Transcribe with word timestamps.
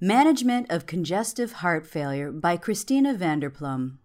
Management 0.00 0.70
of 0.70 0.86
Congestive 0.86 1.54
Heart 1.54 1.84
Failure 1.84 2.30
by 2.30 2.56
Christina 2.56 3.14
VanderPluym. 3.14 3.96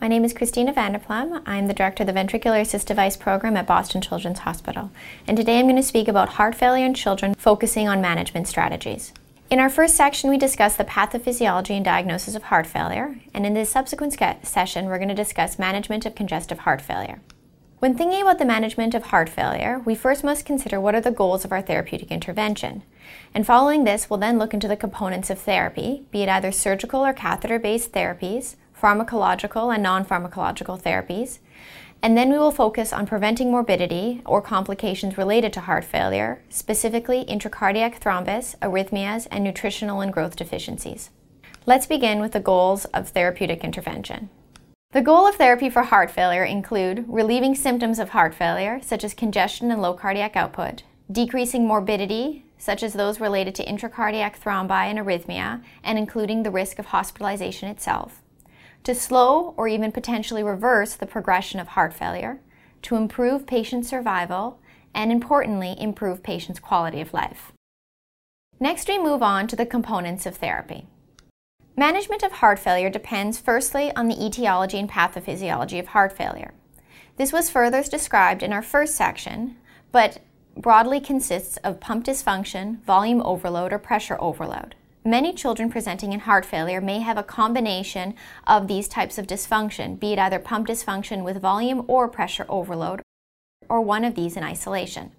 My 0.00 0.06
name 0.06 0.24
is 0.24 0.32
Christina 0.32 0.72
VanderPluym. 0.72 1.42
I'm 1.44 1.66
the 1.66 1.74
director 1.74 2.04
of 2.04 2.06
the 2.06 2.12
Ventricular 2.12 2.60
Assist 2.60 2.86
Device 2.86 3.16
Program 3.16 3.56
at 3.56 3.66
Boston 3.66 4.00
Children's 4.00 4.38
Hospital. 4.38 4.92
And 5.26 5.36
today 5.36 5.58
I'm 5.58 5.64
going 5.64 5.74
to 5.74 5.82
speak 5.82 6.06
about 6.06 6.28
heart 6.28 6.54
failure 6.54 6.86
in 6.86 6.94
children, 6.94 7.34
focusing 7.34 7.88
on 7.88 8.00
management 8.00 8.46
strategies. 8.46 9.12
In 9.50 9.58
our 9.58 9.68
first 9.68 9.96
section, 9.96 10.30
we 10.30 10.38
discussed 10.38 10.78
the 10.78 10.84
pathophysiology 10.84 11.70
and 11.70 11.84
diagnosis 11.84 12.36
of 12.36 12.44
heart 12.44 12.68
failure. 12.68 13.18
And 13.34 13.44
in 13.44 13.54
this 13.54 13.70
subsequent 13.70 14.16
session, 14.46 14.84
we're 14.84 14.98
going 14.98 15.08
to 15.08 15.16
discuss 15.16 15.58
management 15.58 16.06
of 16.06 16.14
congestive 16.14 16.60
heart 16.60 16.80
failure. 16.80 17.22
When 17.84 17.98
thinking 17.98 18.22
about 18.22 18.38
the 18.38 18.46
management 18.46 18.94
of 18.94 19.02
heart 19.02 19.28
failure, 19.28 19.82
we 19.84 19.94
first 19.94 20.24
must 20.24 20.46
consider 20.46 20.80
what 20.80 20.94
are 20.94 21.02
the 21.02 21.10
goals 21.10 21.44
of 21.44 21.52
our 21.52 21.60
therapeutic 21.60 22.10
intervention. 22.10 22.82
And 23.34 23.44
following 23.44 23.84
this, 23.84 24.08
we'll 24.08 24.20
then 24.20 24.38
look 24.38 24.54
into 24.54 24.66
the 24.66 24.74
components 24.74 25.28
of 25.28 25.38
therapy, 25.38 26.06
be 26.10 26.22
it 26.22 26.30
either 26.30 26.50
surgical 26.50 27.04
or 27.04 27.12
catheter 27.12 27.58
based 27.58 27.92
therapies, 27.92 28.56
pharmacological 28.74 29.70
and 29.70 29.82
non 29.82 30.02
pharmacological 30.02 30.80
therapies. 30.80 31.40
And 32.00 32.16
then 32.16 32.30
we 32.30 32.38
will 32.38 32.50
focus 32.50 32.90
on 32.90 33.06
preventing 33.06 33.50
morbidity 33.50 34.22
or 34.24 34.40
complications 34.40 35.18
related 35.18 35.52
to 35.52 35.60
heart 35.60 35.84
failure, 35.84 36.42
specifically 36.48 37.26
intracardiac 37.26 38.00
thrombus, 38.00 38.56
arrhythmias, 38.60 39.28
and 39.30 39.44
nutritional 39.44 40.00
and 40.00 40.10
growth 40.10 40.36
deficiencies. 40.36 41.10
Let's 41.66 41.84
begin 41.84 42.20
with 42.20 42.32
the 42.32 42.40
goals 42.40 42.86
of 42.86 43.10
therapeutic 43.10 43.62
intervention. 43.62 44.30
The 44.94 45.02
goal 45.02 45.26
of 45.26 45.34
therapy 45.34 45.70
for 45.70 45.82
heart 45.82 46.08
failure 46.08 46.44
include 46.44 47.04
relieving 47.08 47.56
symptoms 47.56 47.98
of 47.98 48.10
heart 48.10 48.32
failure, 48.32 48.78
such 48.80 49.02
as 49.02 49.12
congestion 49.12 49.72
and 49.72 49.82
low 49.82 49.92
cardiac 49.92 50.36
output, 50.36 50.84
decreasing 51.10 51.66
morbidity, 51.66 52.44
such 52.58 52.84
as 52.84 52.92
those 52.92 53.18
related 53.18 53.56
to 53.56 53.66
intracardiac 53.66 54.38
thrombi 54.38 54.84
and 54.88 54.96
arrhythmia, 55.00 55.64
and 55.82 55.98
including 55.98 56.44
the 56.44 56.50
risk 56.52 56.78
of 56.78 56.86
hospitalization 56.86 57.68
itself, 57.68 58.22
to 58.84 58.94
slow 58.94 59.52
or 59.56 59.66
even 59.66 59.90
potentially 59.90 60.44
reverse 60.44 60.94
the 60.94 61.06
progression 61.06 61.58
of 61.58 61.66
heart 61.66 61.92
failure, 61.92 62.38
to 62.82 62.94
improve 62.94 63.48
patient 63.48 63.84
survival, 63.84 64.60
and 64.94 65.10
importantly, 65.10 65.74
improve 65.76 66.22
patients' 66.22 66.60
quality 66.60 67.00
of 67.00 67.12
life. 67.12 67.50
Next, 68.60 68.86
we 68.86 68.98
move 69.02 69.24
on 69.24 69.48
to 69.48 69.56
the 69.56 69.66
components 69.66 70.24
of 70.24 70.36
therapy. 70.36 70.86
Management 71.76 72.22
of 72.22 72.30
heart 72.30 72.60
failure 72.60 72.88
depends 72.88 73.40
firstly 73.40 73.90
on 73.96 74.06
the 74.06 74.24
etiology 74.24 74.78
and 74.78 74.88
pathophysiology 74.88 75.80
of 75.80 75.88
heart 75.88 76.16
failure. 76.16 76.54
This 77.16 77.32
was 77.32 77.50
further 77.50 77.82
described 77.82 78.44
in 78.44 78.52
our 78.52 78.62
first 78.62 78.94
section, 78.94 79.56
but 79.90 80.20
broadly 80.56 81.00
consists 81.00 81.56
of 81.58 81.80
pump 81.80 82.04
dysfunction, 82.06 82.80
volume 82.84 83.20
overload, 83.22 83.72
or 83.72 83.80
pressure 83.80 84.16
overload. 84.20 84.76
Many 85.04 85.32
children 85.32 85.68
presenting 85.68 86.12
in 86.12 86.20
heart 86.20 86.46
failure 86.46 86.80
may 86.80 87.00
have 87.00 87.18
a 87.18 87.24
combination 87.24 88.14
of 88.46 88.68
these 88.68 88.86
types 88.86 89.18
of 89.18 89.26
dysfunction, 89.26 89.98
be 89.98 90.12
it 90.12 90.18
either 90.20 90.38
pump 90.38 90.68
dysfunction 90.68 91.24
with 91.24 91.42
volume 91.42 91.84
or 91.88 92.06
pressure 92.06 92.46
overload, 92.48 93.02
or 93.68 93.80
one 93.80 94.04
of 94.04 94.14
these 94.14 94.36
in 94.36 94.44
isolation. 94.44 95.10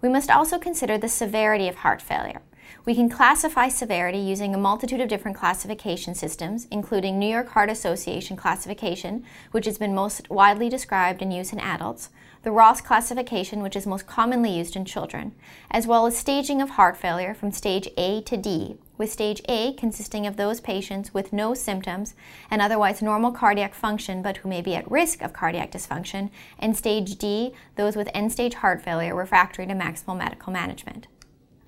We 0.00 0.08
must 0.08 0.30
also 0.30 0.58
consider 0.58 0.96
the 0.96 1.08
severity 1.10 1.68
of 1.68 1.76
heart 1.76 2.00
failure. 2.00 2.40
We 2.86 2.94
can 2.94 3.08
classify 3.08 3.66
severity 3.66 4.18
using 4.18 4.54
a 4.54 4.58
multitude 4.58 5.00
of 5.00 5.08
different 5.08 5.36
classification 5.36 6.14
systems, 6.14 6.68
including 6.70 7.18
New 7.18 7.26
York 7.26 7.48
Heart 7.48 7.68
Association 7.68 8.36
classification, 8.36 9.24
which 9.50 9.66
has 9.66 9.76
been 9.76 9.92
most 9.92 10.30
widely 10.30 10.68
described 10.68 11.20
and 11.20 11.34
used 11.34 11.52
in 11.52 11.58
adults, 11.58 12.10
the 12.44 12.52
Ross 12.52 12.80
classification, 12.80 13.60
which 13.60 13.74
is 13.74 13.88
most 13.88 14.06
commonly 14.06 14.56
used 14.56 14.76
in 14.76 14.84
children, 14.84 15.34
as 15.68 15.88
well 15.88 16.06
as 16.06 16.16
staging 16.16 16.62
of 16.62 16.70
heart 16.70 16.96
failure 16.96 17.34
from 17.34 17.50
stage 17.50 17.88
A 17.96 18.20
to 18.20 18.36
D, 18.36 18.76
with 18.96 19.10
stage 19.10 19.42
A 19.48 19.72
consisting 19.72 20.24
of 20.24 20.36
those 20.36 20.60
patients 20.60 21.12
with 21.12 21.32
no 21.32 21.54
symptoms 21.54 22.14
and 22.52 22.62
otherwise 22.62 23.02
normal 23.02 23.32
cardiac 23.32 23.74
function 23.74 24.22
but 24.22 24.36
who 24.36 24.48
may 24.48 24.62
be 24.62 24.76
at 24.76 24.88
risk 24.88 25.22
of 25.22 25.32
cardiac 25.32 25.72
dysfunction, 25.72 26.30
and 26.56 26.76
stage 26.76 27.16
D, 27.16 27.52
those 27.74 27.96
with 27.96 28.08
end 28.14 28.30
stage 28.30 28.54
heart 28.54 28.80
failure 28.80 29.16
refractory 29.16 29.66
to 29.66 29.74
maximal 29.74 30.16
medical 30.16 30.52
management. 30.52 31.08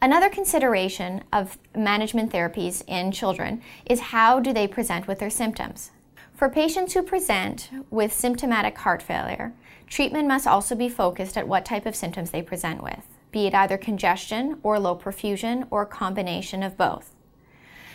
Another 0.01 0.29
consideration 0.29 1.25
of 1.33 1.59
management 1.75 2.33
therapies 2.33 2.85
in 2.87 3.11
children 3.11 3.61
is 3.85 3.99
how 3.99 4.39
do 4.39 4.53
they 4.53 4.69
present 4.69 5.09
with 5.09 5.19
their 5.19 5.31
symptoms. 5.31 5.91
For 6.35 6.49
patients 6.49 6.95
who 6.95 7.03
present 7.03 7.69
with 7.91 8.13
symptomatic 8.13 8.79
heart 8.79 9.03
failure, 9.03 9.53
treatment 9.89 10.29
must 10.29 10.47
also 10.47 10.77
be 10.77 10.89
focused 10.89 11.37
at 11.37 11.49
what 11.49 11.65
type 11.65 11.85
of 11.85 11.97
symptoms 11.97 12.31
they 12.31 12.43
present 12.43 12.81
with, 12.81 13.09
be 13.33 13.49
it 13.49 13.55
either 13.55 13.77
congestion 13.77 14.61
or 14.63 14.79
low 14.79 14.95
perfusion 14.95 15.67
or 15.69 15.83
a 15.83 15.87
combination 15.87 16.63
of 16.63 16.77
both. 16.77 17.17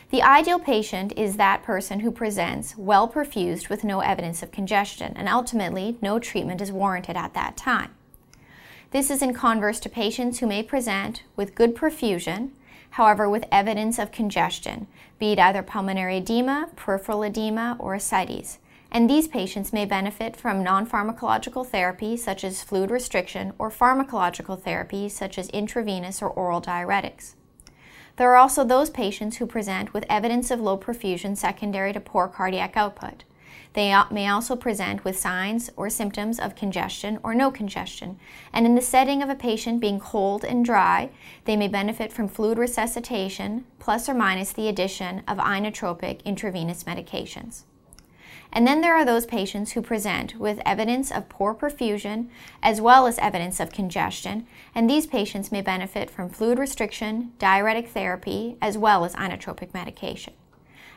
The 0.10 0.22
ideal 0.22 0.60
patient 0.60 1.14
is 1.16 1.38
that 1.38 1.64
person 1.64 2.02
who 2.02 2.12
presents 2.12 2.76
well 2.78 3.08
perfused 3.08 3.70
with 3.70 3.86
no 3.86 4.02
evidence 4.02 4.44
of 4.44 4.52
congestion, 4.52 5.14
and 5.16 5.30
ultimately, 5.30 5.98
no 6.02 6.20
treatment 6.20 6.60
is 6.60 6.72
warranted 6.72 7.16
at 7.16 7.34
that 7.34 7.56
time. 7.56 7.96
This 8.94 9.10
is 9.10 9.24
in 9.24 9.34
converse 9.34 9.80
to 9.80 9.90
patients 9.90 10.38
who 10.38 10.46
may 10.46 10.62
present 10.62 11.24
with 11.36 11.56
good 11.56 11.76
perfusion, 11.76 12.52
however, 12.92 13.28
with 13.28 13.44
evidence 13.52 13.98
of 13.98 14.12
congestion, 14.12 14.86
be 15.18 15.32
it 15.32 15.40
either 15.40 15.64
pulmonary 15.64 16.18
edema, 16.18 16.70
peripheral 16.76 17.24
edema, 17.24 17.76
or 17.80 17.96
ascites. 17.96 18.60
And 18.92 19.10
these 19.10 19.28
patients 19.28 19.74
may 19.74 19.86
benefit 19.86 20.36
from 20.36 20.62
non 20.62 20.86
pharmacological 20.86 21.66
therapy 21.66 22.16
such 22.16 22.44
as 22.44 22.62
fluid 22.62 22.92
restriction 22.92 23.54
or 23.58 23.72
pharmacological 23.72 24.62
therapy 24.62 25.10
such 25.10 25.40
as 25.40 25.50
intravenous 25.50 26.22
or 26.22 26.30
oral 26.30 26.62
diuretics. 26.62 27.34
There 28.18 28.30
are 28.30 28.38
also 28.38 28.64
those 28.64 28.92
patients 28.92 29.38
who 29.38 29.48
present 29.48 29.92
with 29.96 30.06
evidence 30.08 30.52
of 30.52 30.62
low 30.62 30.78
perfusion 30.78 31.36
secondary 31.36 31.94
to 31.94 32.00
poor 32.00 32.28
cardiac 32.28 32.78
output. 32.78 33.24
They 33.74 33.96
may 34.12 34.28
also 34.28 34.56
present 34.56 35.04
with 35.04 35.18
signs 35.20 35.72
or 35.76 35.90
symptoms 35.90 36.40
of 36.40 36.56
congestion 36.56 37.20
or 37.24 37.34
no 37.34 37.50
congestion. 37.50 38.20
And 38.54 38.66
in 38.68 38.76
the 38.76 38.82
setting 38.82 39.24
of 39.24 39.30
a 39.30 39.36
patient 39.36 39.82
being 39.82 40.00
cold 40.00 40.44
and 40.44 40.64
dry, 40.64 41.10
they 41.46 41.58
may 41.58 41.68
benefit 41.68 42.14
from 42.14 42.28
fluid 42.28 42.60
resuscitation 42.60 43.66
plus 43.80 44.08
or 44.08 44.14
minus 44.14 44.54
the 44.54 44.68
addition 44.68 45.24
of 45.28 45.40
inotropic 45.40 46.24
intravenous 46.24 46.84
medications. 46.84 47.64
And 48.56 48.68
then 48.68 48.82
there 48.82 48.96
are 48.96 49.04
those 49.04 49.26
patients 49.26 49.72
who 49.72 49.82
present 49.82 50.36
with 50.36 50.62
evidence 50.64 51.12
of 51.12 51.28
poor 51.28 51.56
perfusion 51.56 52.30
as 52.62 52.80
well 52.80 53.08
as 53.08 53.18
evidence 53.18 53.60
of 53.60 53.72
congestion, 53.72 54.46
and 54.76 54.88
these 54.88 55.08
patients 55.08 55.52
may 55.52 55.62
benefit 55.62 56.12
from 56.12 56.30
fluid 56.30 56.60
restriction, 56.60 57.34
diuretic 57.40 57.88
therapy, 57.88 58.56
as 58.62 58.78
well 58.78 59.04
as 59.04 59.16
inotropic 59.16 59.74
medication. 59.74 60.34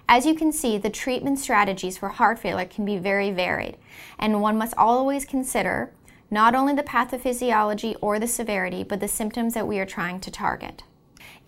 As 0.09 0.25
you 0.25 0.34
can 0.34 0.53
see, 0.53 0.78
the 0.78 0.91
treatment 0.91 1.39
strategies 1.39 1.99
for 1.99 2.11
heart 2.11 2.39
failure 2.39 2.67
can 2.67 2.84
be 2.84 2.97
very 2.97 3.31
varied, 3.33 3.77
and 4.19 4.41
one 4.41 4.56
must 4.56 4.77
always 4.77 5.25
consider 5.25 5.93
not 6.31 6.55
only 6.55 6.75
the 6.75 6.83
pathophysiology 6.83 7.97
or 8.00 8.19
the 8.19 8.28
severity, 8.28 8.84
but 8.84 9.01
the 9.01 9.09
symptoms 9.09 9.54
that 9.54 9.66
we 9.66 9.78
are 9.78 9.86
trying 9.86 10.21
to 10.21 10.30
target. 10.30 10.84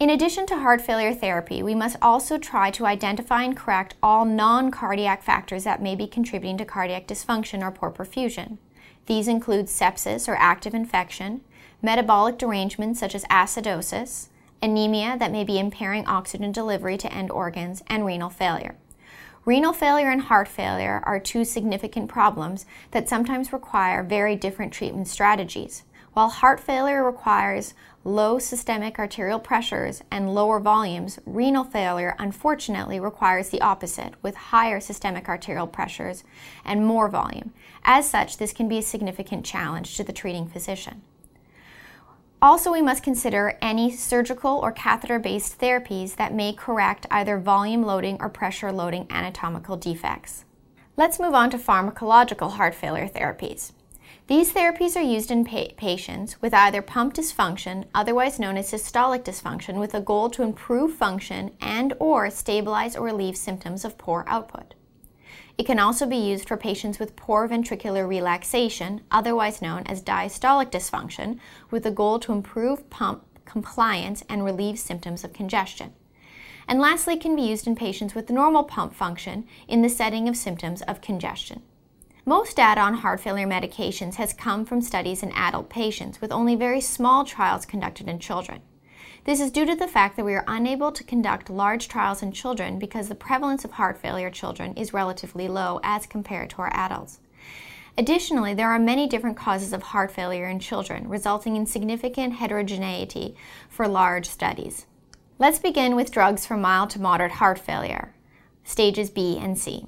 In 0.01 0.11
addition 0.11 0.47
to 0.47 0.59
heart 0.59 0.81
failure 0.81 1.15
therapy, 1.15 1.63
we 1.63 1.75
must 1.75 1.97
also 2.03 2.39
try 2.39 2.71
to 2.73 2.87
identify 2.87 3.43
and 3.43 3.57
correct 3.57 3.95
all 4.03 4.25
non 4.25 4.71
cardiac 4.71 5.23
factors 5.23 5.65
that 5.65 5.83
may 5.83 5.95
be 5.95 6.07
contributing 6.07 6.59
to 6.59 6.65
cardiac 6.65 7.07
dysfunction 7.07 7.63
or 7.63 7.71
poor 7.71 7.91
perfusion. 7.91 8.59
These 9.07 9.29
include 9.29 9.67
sepsis 9.67 10.29
or 10.29 10.37
active 10.37 10.75
infection, 10.75 11.41
metabolic 11.81 12.39
derangements 12.39 13.01
such 13.01 13.15
as 13.15 13.25
acidosis, 13.25 14.29
anemia 14.63 15.17
that 15.19 15.33
may 15.33 15.45
be 15.45 15.59
impairing 15.59 16.07
oxygen 16.07 16.53
delivery 16.53 16.97
to 16.99 17.13
end 17.13 17.31
organs, 17.31 17.83
and 17.87 18.05
renal 18.05 18.31
failure. 18.31 18.77
Renal 19.45 19.73
failure 19.73 20.11
and 20.11 20.23
heart 20.23 20.49
failure 20.49 21.03
are 21.07 21.19
two 21.19 21.45
significant 21.45 22.09
problems 22.09 22.67
that 22.91 23.09
sometimes 23.09 23.53
require 23.53 24.03
very 24.03 24.37
different 24.37 24.73
treatment 24.73 25.09
strategies. 25.09 25.85
While 26.13 26.29
heart 26.29 26.59
failure 26.59 27.05
requires 27.05 27.75
low 28.05 28.39
systemic 28.39 28.99
arterial 28.99 29.39
pressures 29.39 30.03
and 30.11 30.35
lower 30.35 30.59
volumes, 30.59 31.19
renal 31.25 31.65
failure 31.65 32.17
unfortunately 32.19 32.99
requires 32.99 33.51
the 33.51 33.61
opposite, 33.61 34.15
with 34.23 34.35
higher 34.35 34.81
systemic 34.81 35.29
arterial 35.29 35.67
pressures 35.67 36.25
and 36.65 36.85
more 36.85 37.09
volume. 37.09 37.53
As 37.85 38.09
such, 38.11 38.39
this 38.39 38.53
can 38.53 38.69
be 38.69 38.79
a 38.79 38.83
significant 38.83 39.45
challenge 39.45 39.97
to 39.97 40.05
the 40.05 40.13
treating 40.13 40.49
physician. 40.49 41.03
Also, 42.41 42.71
we 42.71 42.83
must 42.83 43.03
consider 43.03 43.59
any 43.61 43.91
surgical 43.91 44.61
or 44.63 44.71
catheter 44.71 45.19
based 45.19 45.59
therapies 45.59 46.15
that 46.15 46.33
may 46.33 46.53
correct 46.53 47.05
either 47.11 47.37
volume 47.37 47.83
loading 47.83 48.17
or 48.21 48.29
pressure 48.29 48.71
loading 48.71 49.09
anatomical 49.11 49.77
defects. 49.77 50.45
Let's 50.97 51.19
move 51.19 51.35
on 51.35 51.51
to 51.51 51.59
pharmacological 51.59 52.53
heart 52.53 52.77
failure 52.77 53.09
therapies. 53.09 53.73
These 54.29 54.53
therapies 54.53 54.95
are 54.95 55.03
used 55.03 55.33
in 55.33 55.45
pa- 55.45 55.75
patients 55.77 56.41
with 56.41 56.55
either 56.55 56.81
pump 56.81 57.15
dysfunction, 57.15 57.87
otherwise 57.93 58.39
known 58.39 58.57
as 58.57 58.71
systolic 58.71 59.25
dysfunction, 59.25 59.81
with 59.81 59.95
a 59.95 60.01
goal 60.01 60.31
to 60.31 60.43
improve 60.43 60.95
function 60.95 61.51
and 61.61 61.93
or 61.99 62.31
stabilize 62.31 62.95
or 62.95 63.07
relieve 63.07 63.37
symptoms 63.37 63.85
of 63.85 63.99
poor 63.99 64.25
output. 64.29 64.75
It 65.59 65.67
can 65.67 65.81
also 65.81 66.07
be 66.07 66.17
used 66.17 66.47
for 66.47 66.57
patients 66.57 67.01
with 67.01 67.17
poor 67.17 67.49
ventricular 67.49 68.09
relaxation, 68.09 69.01
otherwise 69.11 69.61
known 69.61 69.83
as 69.87 70.01
diastolic 70.01 70.71
dysfunction, 70.71 71.41
with 71.69 71.83
the 71.83 71.91
goal 71.91 72.21
to 72.21 72.33
improve 72.33 72.89
pump 72.91 73.25
compliance 73.45 74.23
and 74.29 74.45
relieve 74.45 74.79
symptoms 74.79 75.25
of 75.25 75.33
congestion. 75.33 75.95
And 76.69 76.81
lastly, 76.81 77.17
can 77.17 77.35
be 77.35 77.43
used 77.43 77.67
in 77.67 77.75
patients 77.75 78.15
with 78.15 78.31
normal 78.31 78.63
pump 78.63 78.95
function 78.95 79.47
in 79.67 79.83
the 79.83 79.89
setting 79.89 80.29
of 80.29 80.37
symptoms 80.37 80.83
of 80.83 81.01
congestion. 81.01 81.63
Most 82.25 82.57
data 82.57 82.81
on 82.81 82.95
heart 82.95 83.21
failure 83.21 83.47
medications 83.47 84.17
has 84.17 84.35
come 84.35 84.65
from 84.65 84.83
studies 84.83 85.23
in 85.23 85.33
adult 85.33 85.71
patients, 85.71 86.21
with 86.21 86.31
only 86.31 86.55
very 86.55 86.81
small 86.81 87.25
trials 87.25 87.67
conducted 87.67 88.07
in 88.07 88.19
children. 88.21 88.61
This 89.25 89.41
is 89.41 89.51
due 89.51 89.67
to 89.67 89.75
the 89.75 89.89
fact 89.89 90.17
that 90.17 90.25
we 90.25 90.35
are 90.35 90.45
unable 90.47 90.93
to 90.93 91.05
conduct 91.05 91.51
large 91.51 91.89
trials 91.89 92.23
in 92.23 92.33
children 92.33 92.79
because 92.79 93.09
the 93.09 93.15
prevalence 93.15 93.65
of 93.65 93.73
heart 93.73 93.99
failure 93.99 94.29
in 94.29 94.33
children 94.33 94.75
is 94.75 94.93
relatively 94.93 95.49
low 95.49 95.81
as 95.83 96.07
compared 96.07 96.51
to 96.51 96.63
our 96.63 96.73
adults. 96.73 97.21
Additionally, 97.99 98.55
there 98.55 98.71
are 98.71 98.79
many 98.79 99.09
different 99.09 99.37
causes 99.37 99.73
of 99.73 99.83
heart 99.83 100.13
failure 100.13 100.47
in 100.47 100.61
children, 100.61 101.09
resulting 101.09 101.57
in 101.57 101.67
significant 101.67 102.35
heterogeneity 102.35 103.35
for 103.69 103.89
large 103.89 104.27
studies. 104.27 104.87
Let's 105.39 105.59
begin 105.59 105.97
with 105.97 106.13
drugs 106.13 106.47
for 106.47 106.57
mild 106.57 106.91
to 106.91 107.01
moderate 107.01 107.33
heart 107.33 107.59
failure, 107.59 108.15
stages 108.63 109.11
B 109.11 109.37
and 109.37 109.59
C. 109.59 109.87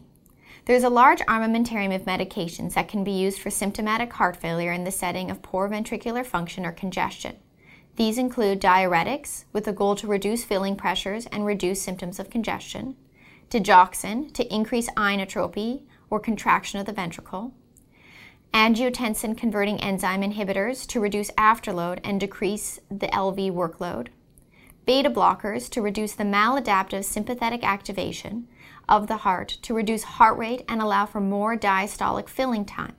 There's 0.65 0.85
a 0.85 0.91
large 0.91 1.21
armamentarium 1.21 1.95
of 1.95 2.03
medications 2.03 2.75
that 2.75 2.89
can 2.89 3.05
be 3.05 3.13
used 3.13 3.41
for 3.41 3.51
symptomatic 3.51 4.13
heart 4.13 4.37
failure 4.37 4.73
in 4.73 4.85
the 4.85 4.91
setting 4.91 5.31
of 5.31 5.41
poor 5.41 5.69
ventricular 5.69 6.27
function 6.27 6.67
or 6.67 6.73
congestion. 6.73 7.37
These 8.01 8.17
include 8.17 8.63
diuretics, 8.63 9.45
with 9.53 9.67
the 9.67 9.75
goal 9.75 9.95
to 9.97 10.07
reduce 10.07 10.43
filling 10.43 10.75
pressures 10.75 11.27
and 11.27 11.45
reduce 11.45 11.83
symptoms 11.83 12.19
of 12.19 12.31
congestion, 12.31 12.97
digoxin, 13.51 14.33
to 14.33 14.55
increase 14.55 14.89
inotropy 14.93 15.83
or 16.09 16.19
contraction 16.19 16.81
of 16.81 16.87
the 16.87 16.95
ventricle, 16.95 17.53
angiotensin 18.55 19.37
converting 19.37 19.79
enzyme 19.83 20.23
inhibitors 20.23 20.87
to 20.87 20.99
reduce 20.99 21.31
afterload 21.33 21.99
and 22.03 22.19
decrease 22.19 22.81
the 22.91 23.09
LV 23.09 23.53
workload, 23.53 24.09
beta 24.87 25.11
blockers 25.11 25.69
to 25.69 25.83
reduce 25.83 26.15
the 26.15 26.25
maladaptive 26.25 27.05
sympathetic 27.05 27.63
activation 27.63 28.49
of 28.89 29.09
the 29.09 29.19
heart 29.19 29.59
to 29.61 29.75
reduce 29.75 30.05
heart 30.05 30.39
rate 30.39 30.65
and 30.67 30.81
allow 30.81 31.05
for 31.05 31.21
more 31.21 31.55
diastolic 31.55 32.31
filling 32.31 32.65
time, 32.65 32.97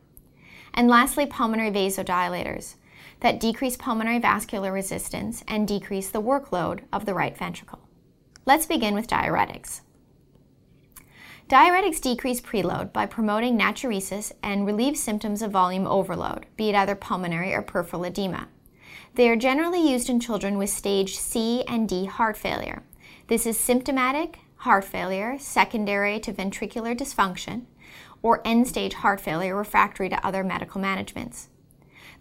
and 0.75 0.87
lastly, 0.87 1.25
pulmonary 1.25 1.71
vasodilators 1.71 2.75
that 3.21 3.39
decrease 3.39 3.77
pulmonary 3.77 4.19
vascular 4.19 4.71
resistance 4.71 5.43
and 5.47 5.67
decrease 5.67 6.09
the 6.09 6.21
workload 6.21 6.81
of 6.91 7.05
the 7.05 7.13
right 7.13 7.37
ventricle. 7.37 7.79
Let's 8.45 8.65
begin 8.65 8.93
with 8.93 9.07
diuretics. 9.07 9.81
Diuretics 11.47 12.01
decrease 12.01 12.41
preload 12.41 12.93
by 12.93 13.05
promoting 13.05 13.57
natriuresis 13.57 14.31
and 14.41 14.65
relieve 14.65 14.97
symptoms 14.97 15.41
of 15.41 15.51
volume 15.51 15.85
overload, 15.85 16.45
be 16.55 16.69
it 16.69 16.75
either 16.75 16.95
pulmonary 16.95 17.53
or 17.53 17.61
peripheral 17.61 18.05
edema. 18.05 18.47
They 19.15 19.29
are 19.29 19.35
generally 19.35 19.91
used 19.91 20.09
in 20.09 20.19
children 20.19 20.57
with 20.57 20.69
stage 20.69 21.17
C 21.17 21.63
and 21.67 21.87
D 21.87 22.05
heart 22.05 22.37
failure. 22.37 22.83
This 23.27 23.45
is 23.45 23.59
symptomatic 23.59 24.39
heart 24.57 24.85
failure 24.85 25.37
secondary 25.39 26.19
to 26.21 26.31
ventricular 26.31 26.97
dysfunction 26.97 27.63
or 28.21 28.41
end 28.45 28.67
stage 28.67 28.93
heart 28.93 29.19
failure 29.19 29.55
refractory 29.55 30.07
to 30.09 30.25
other 30.25 30.43
medical 30.43 30.79
managements. 30.79 31.49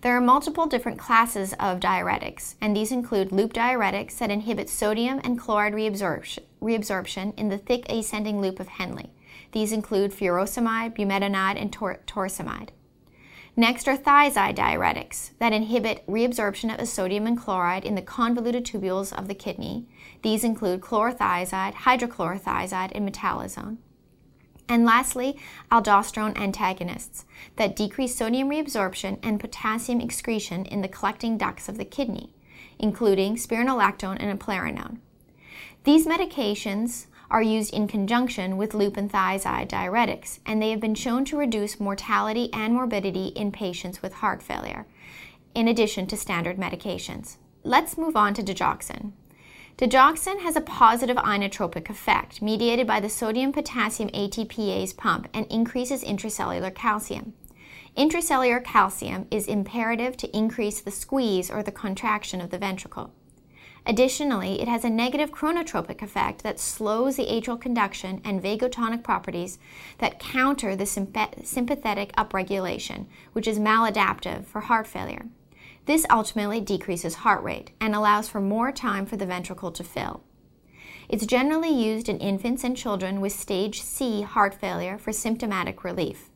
There 0.02 0.16
are 0.16 0.20
multiple 0.20 0.64
different 0.64 0.98
classes 0.98 1.52
of 1.60 1.78
diuretics, 1.78 2.54
and 2.58 2.74
these 2.74 2.90
include 2.90 3.32
loop 3.32 3.52
diuretics 3.52 4.16
that 4.16 4.30
inhibit 4.30 4.70
sodium 4.70 5.20
and 5.22 5.38
chloride 5.38 5.74
reabsorption, 5.74 6.38
reabsorption 6.62 7.38
in 7.38 7.50
the 7.50 7.58
thick 7.58 7.84
ascending 7.90 8.40
loop 8.40 8.60
of 8.60 8.68
Henle. 8.68 9.10
These 9.52 9.72
include 9.72 10.12
furosemide, 10.12 10.96
bumetanide, 10.96 11.60
and 11.60 11.70
tor- 11.70 12.00
torsemide. 12.06 12.70
Next 13.56 13.86
are 13.88 13.96
thiazide 13.96 14.56
diuretics 14.56 15.32
that 15.38 15.52
inhibit 15.52 16.06
reabsorption 16.06 16.80
of 16.80 16.88
sodium 16.88 17.26
and 17.26 17.36
chloride 17.36 17.84
in 17.84 17.94
the 17.94 18.00
convoluted 18.00 18.64
tubules 18.64 19.12
of 19.12 19.28
the 19.28 19.34
kidney. 19.34 19.86
These 20.22 20.44
include 20.44 20.80
chlorothiazide, 20.80 21.74
hydrochlorothiazide, 21.74 22.92
and 22.94 23.06
metolazone. 23.06 23.76
And 24.70 24.84
lastly, 24.84 25.36
aldosterone 25.72 26.38
antagonists 26.38 27.24
that 27.56 27.74
decrease 27.74 28.14
sodium 28.14 28.48
reabsorption 28.48 29.18
and 29.20 29.40
potassium 29.40 30.00
excretion 30.00 30.64
in 30.64 30.80
the 30.80 30.86
collecting 30.86 31.36
ducts 31.36 31.68
of 31.68 31.76
the 31.76 31.84
kidney, 31.84 32.32
including 32.78 33.34
spironolactone 33.34 34.18
and 34.20 34.38
eplerenone. 34.38 34.98
These 35.82 36.06
medications 36.06 37.06
are 37.32 37.42
used 37.42 37.74
in 37.74 37.88
conjunction 37.88 38.56
with 38.56 38.72
loop 38.72 38.96
and 38.96 39.10
thiazide 39.10 39.68
diuretics, 39.68 40.38
and 40.46 40.62
they 40.62 40.70
have 40.70 40.80
been 40.80 40.94
shown 40.94 41.24
to 41.24 41.36
reduce 41.36 41.80
mortality 41.80 42.48
and 42.52 42.72
morbidity 42.72 43.26
in 43.28 43.50
patients 43.50 44.02
with 44.02 44.14
heart 44.14 44.40
failure, 44.40 44.86
in 45.52 45.66
addition 45.66 46.06
to 46.06 46.16
standard 46.16 46.58
medications. 46.58 47.38
Let's 47.64 47.98
move 47.98 48.14
on 48.14 48.34
to 48.34 48.42
digoxin. 48.42 49.14
Digoxin 49.80 50.40
has 50.40 50.56
a 50.56 50.60
positive 50.60 51.16
inotropic 51.16 51.88
effect 51.88 52.42
mediated 52.42 52.86
by 52.86 53.00
the 53.00 53.08
sodium 53.08 53.50
potassium 53.50 54.10
ATPase 54.10 54.94
pump 54.94 55.26
and 55.32 55.46
increases 55.46 56.04
intracellular 56.04 56.74
calcium. 56.74 57.32
Intracellular 57.96 58.62
calcium 58.62 59.26
is 59.30 59.46
imperative 59.46 60.18
to 60.18 60.36
increase 60.36 60.82
the 60.82 60.90
squeeze 60.90 61.50
or 61.50 61.62
the 61.62 61.72
contraction 61.72 62.42
of 62.42 62.50
the 62.50 62.58
ventricle. 62.58 63.10
Additionally, 63.86 64.60
it 64.60 64.68
has 64.68 64.84
a 64.84 64.90
negative 64.90 65.32
chronotropic 65.32 66.02
effect 66.02 66.42
that 66.42 66.60
slows 66.60 67.16
the 67.16 67.24
atrial 67.24 67.58
conduction 67.58 68.20
and 68.22 68.42
vagotonic 68.42 69.02
properties 69.02 69.58
that 69.96 70.18
counter 70.18 70.76
the 70.76 70.84
sympathetic 70.84 72.12
upregulation, 72.16 73.06
which 73.32 73.48
is 73.48 73.58
maladaptive 73.58 74.44
for 74.44 74.60
heart 74.60 74.86
failure. 74.86 75.24
This 75.86 76.06
ultimately 76.10 76.60
decreases 76.60 77.16
heart 77.16 77.42
rate 77.42 77.72
and 77.80 77.94
allows 77.94 78.28
for 78.28 78.40
more 78.40 78.70
time 78.72 79.06
for 79.06 79.16
the 79.16 79.26
ventricle 79.26 79.72
to 79.72 79.84
fill. 79.84 80.22
It's 81.08 81.26
generally 81.26 81.70
used 81.70 82.08
in 82.08 82.18
infants 82.18 82.62
and 82.62 82.76
children 82.76 83.20
with 83.20 83.32
stage 83.32 83.82
C 83.82 84.22
heart 84.22 84.54
failure 84.54 84.96
for 84.98 85.12
symptomatic 85.12 85.82
relief. 85.82 86.30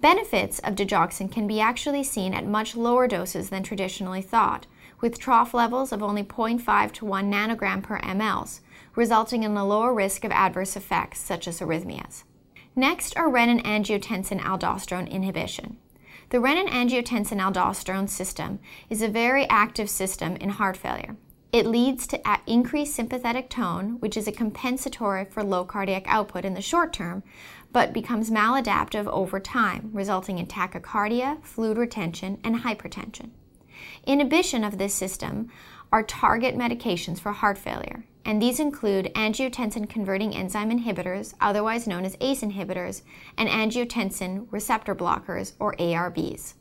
Benefits 0.00 0.58
of 0.60 0.74
digoxin 0.74 1.30
can 1.30 1.46
be 1.46 1.60
actually 1.60 2.04
seen 2.04 2.32
at 2.32 2.46
much 2.46 2.76
lower 2.76 3.06
doses 3.08 3.50
than 3.50 3.62
traditionally 3.62 4.22
thought, 4.22 4.66
with 5.00 5.18
trough 5.18 5.54
levels 5.54 5.92
of 5.92 6.02
only 6.02 6.22
0.5 6.22 6.92
to 6.92 7.04
1 7.04 7.30
nanogram 7.30 7.82
per 7.82 8.00
mL, 8.00 8.60
resulting 8.94 9.42
in 9.42 9.56
a 9.56 9.66
lower 9.66 9.94
risk 9.94 10.24
of 10.24 10.32
adverse 10.32 10.76
effects 10.76 11.20
such 11.20 11.46
as 11.46 11.60
arrhythmias. 11.60 12.24
Next 12.74 13.16
are 13.16 13.28
renin 13.28 13.62
angiotensin 13.64 14.40
aldosterone 14.40 15.10
inhibition. 15.10 15.78
The 16.30 16.38
renin-angiotensin-aldosterone 16.38 18.10
system 18.10 18.58
is 18.90 19.00
a 19.00 19.08
very 19.08 19.48
active 19.48 19.88
system 19.88 20.36
in 20.36 20.50
heart 20.50 20.76
failure. 20.76 21.16
It 21.52 21.64
leads 21.64 22.06
to 22.08 22.20
increased 22.46 22.94
sympathetic 22.94 23.48
tone, 23.48 23.96
which 24.00 24.14
is 24.14 24.28
a 24.28 24.32
compensatory 24.32 25.24
for 25.24 25.42
low 25.42 25.64
cardiac 25.64 26.04
output 26.06 26.44
in 26.44 26.52
the 26.52 26.60
short 26.60 26.92
term, 26.92 27.22
but 27.72 27.94
becomes 27.94 28.30
maladaptive 28.30 29.06
over 29.06 29.40
time, 29.40 29.88
resulting 29.94 30.38
in 30.38 30.46
tachycardia, 30.46 31.42
fluid 31.42 31.78
retention, 31.78 32.38
and 32.44 32.56
hypertension. 32.56 33.30
Inhibition 34.06 34.64
of 34.64 34.78
this 34.78 34.94
system 34.94 35.50
are 35.92 36.02
target 36.02 36.56
medications 36.56 37.18
for 37.18 37.32
heart 37.32 37.58
failure, 37.58 38.04
and 38.24 38.42
these 38.42 38.60
include 38.60 39.12
angiotensin 39.14 39.88
converting 39.88 40.34
enzyme 40.34 40.70
inhibitors, 40.70 41.34
otherwise 41.40 41.86
known 41.86 42.04
as 42.04 42.16
ACE 42.20 42.42
inhibitors, 42.42 43.02
and 43.36 43.48
angiotensin 43.48 44.46
receptor 44.50 44.94
blockers, 44.94 45.54
or 45.58 45.74
ARBs. 45.76 46.54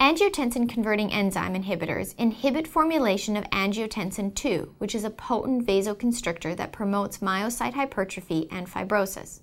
Angiotensin 0.00 0.68
converting 0.68 1.12
enzyme 1.12 1.54
inhibitors 1.54 2.16
inhibit 2.18 2.66
formulation 2.66 3.36
of 3.36 3.44
angiotensin 3.50 4.44
II, 4.44 4.66
which 4.78 4.96
is 4.96 5.04
a 5.04 5.10
potent 5.10 5.64
vasoconstrictor 5.64 6.56
that 6.56 6.72
promotes 6.72 7.18
myocyte 7.18 7.74
hypertrophy 7.74 8.48
and 8.50 8.66
fibrosis. 8.66 9.41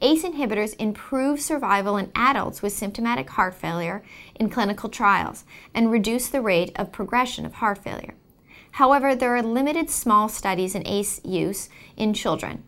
ACE 0.00 0.24
inhibitors 0.24 0.74
improve 0.78 1.40
survival 1.40 1.96
in 1.96 2.10
adults 2.14 2.62
with 2.62 2.72
symptomatic 2.72 3.30
heart 3.30 3.54
failure 3.54 4.02
in 4.34 4.50
clinical 4.50 4.88
trials 4.88 5.44
and 5.74 5.90
reduce 5.90 6.28
the 6.28 6.40
rate 6.40 6.72
of 6.76 6.90
progression 6.92 7.46
of 7.46 7.54
heart 7.54 7.78
failure. 7.78 8.14
However, 8.72 9.14
there 9.14 9.36
are 9.36 9.42
limited 9.42 9.90
small 9.90 10.28
studies 10.28 10.74
in 10.74 10.86
ACE 10.86 11.20
use 11.24 11.68
in 11.96 12.14
children. 12.14 12.64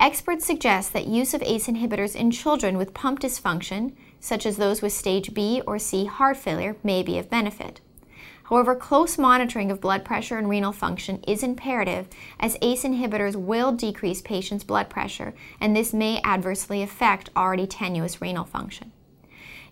Experts 0.00 0.44
suggest 0.44 0.92
that 0.92 1.06
use 1.06 1.34
of 1.34 1.42
ACE 1.42 1.66
inhibitors 1.66 2.16
in 2.16 2.30
children 2.30 2.76
with 2.76 2.94
pump 2.94 3.20
dysfunction, 3.20 3.94
such 4.20 4.46
as 4.46 4.56
those 4.56 4.82
with 4.82 4.92
stage 4.92 5.34
B 5.34 5.62
or 5.66 5.78
C 5.78 6.04
heart 6.06 6.36
failure, 6.36 6.76
may 6.82 7.02
be 7.02 7.18
of 7.18 7.30
benefit. 7.30 7.80
However, 8.44 8.74
close 8.74 9.16
monitoring 9.16 9.70
of 9.70 9.80
blood 9.80 10.04
pressure 10.04 10.36
and 10.36 10.48
renal 10.48 10.72
function 10.72 11.22
is 11.26 11.42
imperative 11.42 12.08
as 12.38 12.58
ACE 12.60 12.84
inhibitors 12.84 13.36
will 13.36 13.72
decrease 13.72 14.20
patients' 14.20 14.64
blood 14.64 14.90
pressure, 14.90 15.34
and 15.60 15.74
this 15.74 15.94
may 15.94 16.20
adversely 16.22 16.82
affect 16.82 17.30
already 17.34 17.66
tenuous 17.66 18.20
renal 18.20 18.44
function. 18.44 18.92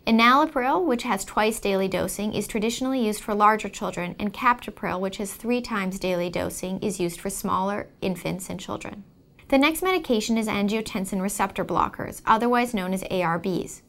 Enalapril, 0.06 0.84
which 0.84 1.04
has 1.04 1.24
twice 1.24 1.60
daily 1.60 1.86
dosing, 1.86 2.32
is 2.32 2.48
traditionally 2.48 3.06
used 3.06 3.22
for 3.22 3.34
larger 3.34 3.68
children, 3.68 4.16
and 4.18 4.32
captopril, 4.32 4.98
which 4.98 5.18
has 5.18 5.34
three 5.34 5.60
times 5.60 5.98
daily 5.98 6.28
dosing, 6.28 6.80
is 6.80 6.98
used 6.98 7.20
for 7.20 7.30
smaller 7.30 7.86
infants 8.00 8.50
and 8.50 8.58
children. 8.58 9.04
The 9.48 9.58
next 9.58 9.82
medication 9.82 10.38
is 10.38 10.48
angiotensin 10.48 11.20
receptor 11.20 11.64
blockers, 11.64 12.22
otherwise 12.24 12.72
known 12.72 12.94
as 12.94 13.04
ARBs. 13.04 13.82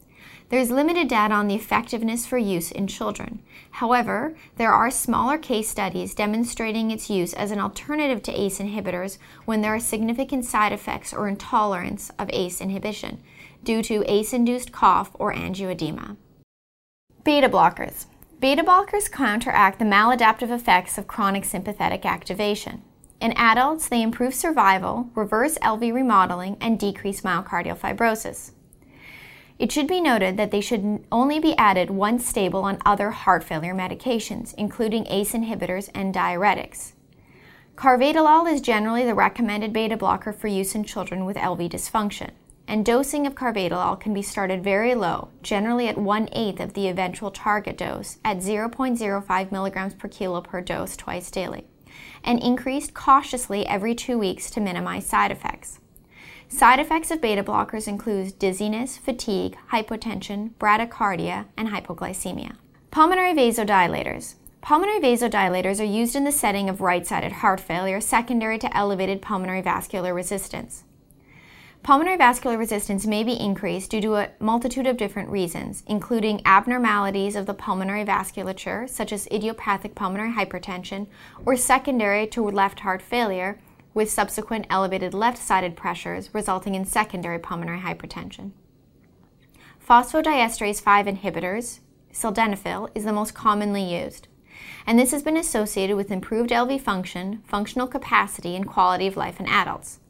There 0.50 0.60
is 0.60 0.70
limited 0.70 1.08
data 1.08 1.34
on 1.34 1.48
the 1.48 1.54
effectiveness 1.54 2.26
for 2.26 2.36
use 2.36 2.70
in 2.70 2.86
children. 2.86 3.40
However, 3.72 4.36
there 4.56 4.72
are 4.72 4.90
smaller 4.90 5.38
case 5.38 5.68
studies 5.68 6.14
demonstrating 6.14 6.90
its 6.90 7.08
use 7.08 7.32
as 7.32 7.50
an 7.50 7.58
alternative 7.58 8.22
to 8.24 8.40
ACE 8.40 8.58
inhibitors 8.58 9.18
when 9.46 9.62
there 9.62 9.74
are 9.74 9.80
significant 9.80 10.44
side 10.44 10.72
effects 10.72 11.12
or 11.14 11.28
intolerance 11.28 12.10
of 12.18 12.30
ACE 12.32 12.60
inhibition 12.60 13.22
due 13.64 13.82
to 13.82 14.04
ACE 14.06 14.32
induced 14.34 14.70
cough 14.70 15.10
or 15.18 15.32
angioedema. 15.32 16.16
Beta 17.24 17.48
blockers. 17.48 18.04
Beta 18.38 18.62
blockers 18.62 19.10
counteract 19.10 19.78
the 19.78 19.86
maladaptive 19.86 20.50
effects 20.50 20.98
of 20.98 21.08
chronic 21.08 21.46
sympathetic 21.46 22.04
activation. 22.04 22.82
In 23.18 23.32
adults, 23.32 23.88
they 23.88 24.02
improve 24.02 24.34
survival, 24.34 25.08
reverse 25.14 25.56
LV 25.60 25.94
remodeling, 25.94 26.58
and 26.60 26.78
decrease 26.78 27.22
myocardial 27.22 27.78
fibrosis. 27.78 28.50
It 29.64 29.72
should 29.72 29.86
be 29.86 30.02
noted 30.02 30.36
that 30.36 30.50
they 30.50 30.60
should 30.60 31.06
only 31.10 31.40
be 31.40 31.56
added 31.56 31.88
once 31.88 32.26
stable 32.26 32.64
on 32.64 32.76
other 32.84 33.08
heart 33.12 33.42
failure 33.42 33.74
medications, 33.74 34.52
including 34.58 35.06
ACE 35.06 35.32
inhibitors 35.32 35.88
and 35.94 36.14
diuretics. 36.14 36.92
Carvedilol 37.74 38.52
is 38.52 38.60
generally 38.60 39.06
the 39.06 39.14
recommended 39.14 39.72
beta 39.72 39.96
blocker 39.96 40.34
for 40.34 40.48
use 40.48 40.74
in 40.74 40.84
children 40.84 41.24
with 41.24 41.38
LV 41.38 41.70
dysfunction, 41.70 42.32
and 42.68 42.84
dosing 42.84 43.26
of 43.26 43.34
carvedilol 43.34 43.98
can 43.98 44.12
be 44.12 44.20
started 44.20 44.62
very 44.62 44.94
low, 44.94 45.30
generally 45.42 45.88
at 45.88 45.96
one 45.96 46.28
eighth 46.32 46.60
of 46.60 46.74
the 46.74 46.86
eventual 46.86 47.30
target 47.30 47.78
dose 47.78 48.18
at 48.22 48.40
0.05 48.40 49.50
milligrams 49.50 49.94
per 49.94 50.08
kilo 50.08 50.42
per 50.42 50.60
dose 50.60 50.94
twice 50.94 51.30
daily, 51.30 51.64
and 52.22 52.38
increased 52.42 52.92
cautiously 52.92 53.66
every 53.66 53.94
two 53.94 54.18
weeks 54.18 54.50
to 54.50 54.60
minimize 54.60 55.06
side 55.06 55.30
effects. 55.30 55.80
Side 56.54 56.78
effects 56.78 57.10
of 57.10 57.20
beta 57.20 57.42
blockers 57.42 57.88
include 57.88 58.38
dizziness, 58.38 58.96
fatigue, 58.96 59.56
hypotension, 59.72 60.50
bradycardia, 60.50 61.46
and 61.56 61.70
hypoglycemia. 61.70 62.52
Pulmonary 62.92 63.32
vasodilators. 63.32 64.36
Pulmonary 64.62 65.00
vasodilators 65.00 65.80
are 65.80 65.84
used 65.84 66.14
in 66.14 66.22
the 66.22 66.30
setting 66.30 66.68
of 66.68 66.80
right 66.80 67.04
sided 67.04 67.32
heart 67.32 67.58
failure 67.58 68.00
secondary 68.00 68.56
to 68.60 68.76
elevated 68.76 69.20
pulmonary 69.20 69.62
vascular 69.62 70.14
resistance. 70.14 70.84
Pulmonary 71.82 72.16
vascular 72.16 72.56
resistance 72.56 73.04
may 73.04 73.24
be 73.24 73.32
increased 73.32 73.90
due 73.90 74.00
to 74.02 74.14
a 74.14 74.30
multitude 74.38 74.86
of 74.86 74.96
different 74.96 75.30
reasons, 75.30 75.82
including 75.88 76.40
abnormalities 76.44 77.34
of 77.34 77.46
the 77.46 77.54
pulmonary 77.54 78.04
vasculature, 78.04 78.88
such 78.88 79.12
as 79.12 79.26
idiopathic 79.32 79.96
pulmonary 79.96 80.32
hypertension, 80.32 81.08
or 81.44 81.56
secondary 81.56 82.28
to 82.28 82.48
left 82.48 82.80
heart 82.80 83.02
failure, 83.02 83.58
with 83.94 84.10
subsequent 84.10 84.66
elevated 84.68 85.14
left 85.14 85.38
sided 85.38 85.76
pressures 85.76 86.28
resulting 86.34 86.74
in 86.74 86.84
secondary 86.84 87.38
pulmonary 87.38 87.80
hypertension. 87.80 88.50
Phosphodiesterase 89.88 90.80
5 90.80 91.06
inhibitors, 91.06 91.80
sildenafil, 92.12 92.90
is 92.94 93.04
the 93.04 93.12
most 93.12 93.34
commonly 93.34 93.82
used, 93.82 94.28
and 94.86 94.98
this 94.98 95.12
has 95.12 95.22
been 95.22 95.36
associated 95.36 95.96
with 95.96 96.10
improved 96.10 96.50
LV 96.50 96.80
function, 96.80 97.42
functional 97.46 97.86
capacity, 97.86 98.56
and 98.56 98.66
quality 98.66 99.06
of 99.06 99.16
life 99.16 99.38
in 99.38 99.46
adults. 99.46 100.00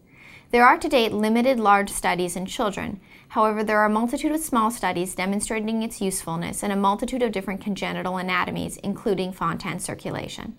There 0.50 0.64
are 0.64 0.78
to 0.78 0.88
date 0.88 1.12
limited 1.12 1.58
large 1.58 1.90
studies 1.90 2.36
in 2.36 2.46
children. 2.46 3.00
However, 3.30 3.64
there 3.64 3.78
are 3.78 3.86
a 3.86 3.90
multitude 3.90 4.30
of 4.30 4.40
small 4.40 4.70
studies 4.70 5.16
demonstrating 5.16 5.82
its 5.82 6.00
usefulness 6.00 6.62
in 6.62 6.70
a 6.70 6.76
multitude 6.76 7.22
of 7.22 7.32
different 7.32 7.60
congenital 7.60 8.18
anatomies, 8.18 8.76
including 8.76 9.32
Fontan 9.32 9.80
circulation. 9.80 10.56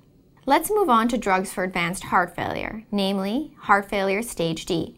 Let's 0.47 0.69
move 0.69 0.89
on 0.89 1.07
to 1.07 1.17
drugs 1.17 1.51
for 1.51 1.63
advanced 1.63 2.03
heart 2.03 2.35
failure, 2.35 2.83
namely 2.91 3.55
heart 3.61 3.89
failure 3.89 4.21
stage 4.21 4.67
D. 4.67 4.95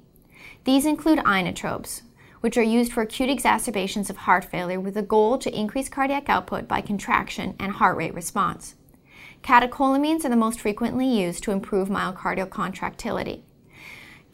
These 0.65 0.85
include 0.85 1.19
inotropes, 1.19 2.01
which 2.41 2.57
are 2.57 2.61
used 2.61 2.91
for 2.91 3.01
acute 3.01 3.29
exacerbations 3.29 4.09
of 4.09 4.17
heart 4.17 4.43
failure 4.43 4.81
with 4.81 4.95
the 4.95 5.01
goal 5.01 5.37
to 5.37 5.57
increase 5.57 5.87
cardiac 5.87 6.27
output 6.27 6.67
by 6.67 6.81
contraction 6.81 7.55
and 7.61 7.71
heart 7.71 7.95
rate 7.95 8.13
response. 8.13 8.75
Catecholamines 9.41 10.25
are 10.25 10.29
the 10.29 10.35
most 10.35 10.59
frequently 10.59 11.07
used 11.07 11.45
to 11.45 11.51
improve 11.51 11.87
myocardial 11.87 12.49
contractility. 12.49 13.45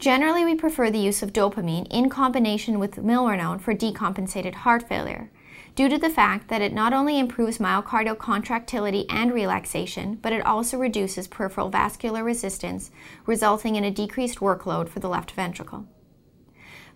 Generally, 0.00 0.44
we 0.44 0.56
prefer 0.56 0.90
the 0.90 0.98
use 0.98 1.22
of 1.22 1.32
dopamine 1.32 1.86
in 1.92 2.10
combination 2.10 2.80
with 2.80 2.96
milrinone 2.96 3.60
for 3.60 3.72
decompensated 3.72 4.54
heart 4.54 4.88
failure, 4.88 5.30
due 5.74 5.88
to 5.88 5.98
the 5.98 6.10
fact 6.10 6.48
that 6.48 6.62
it 6.62 6.72
not 6.72 6.92
only 6.92 7.18
improves 7.18 7.58
myocardial 7.58 8.16
contractility 8.16 9.06
and 9.08 9.32
relaxation, 9.32 10.14
but 10.22 10.32
it 10.32 10.44
also 10.46 10.78
reduces 10.78 11.26
peripheral 11.26 11.68
vascular 11.68 12.22
resistance, 12.22 12.90
resulting 13.26 13.76
in 13.76 13.84
a 13.84 13.90
decreased 13.90 14.38
workload 14.38 14.88
for 14.88 15.00
the 15.00 15.08
left 15.08 15.32
ventricle. 15.32 15.86